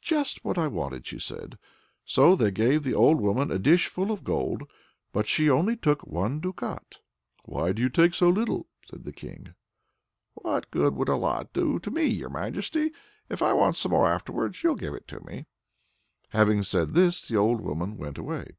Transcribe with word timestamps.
"Just 0.00 0.42
what 0.46 0.56
I 0.56 0.66
wanted," 0.66 1.06
she 1.06 1.18
said. 1.18 1.58
So 2.06 2.34
they 2.34 2.50
gave 2.50 2.82
the 2.84 2.94
old 2.94 3.20
woman 3.20 3.50
a 3.50 3.58
dish 3.58 3.88
full 3.88 4.10
of 4.10 4.24
gold, 4.24 4.62
but 5.12 5.26
she 5.26 5.44
took 5.48 5.52
only 5.54 5.78
one 6.04 6.40
ducat. 6.40 7.00
"Why 7.44 7.72
do 7.72 7.82
you 7.82 7.90
take 7.90 8.14
so 8.14 8.30
little?" 8.30 8.66
said 8.88 9.04
the 9.04 9.12
king. 9.12 9.48
"What 10.32 10.70
good 10.70 10.94
would 10.94 11.10
a 11.10 11.16
lot 11.16 11.52
do 11.52 11.78
me, 11.92 12.04
your 12.06 12.30
Majesty? 12.30 12.92
if 13.28 13.42
I 13.42 13.52
want 13.52 13.76
some 13.76 13.92
more 13.92 14.08
afterwards, 14.08 14.62
you'll 14.62 14.74
give 14.74 14.94
it 14.94 15.12
me." 15.26 15.44
Having 16.30 16.62
said 16.62 16.94
this 16.94 17.28
the 17.28 17.36
old 17.36 17.60
woman 17.60 17.98
went 17.98 18.16
away. 18.16 18.52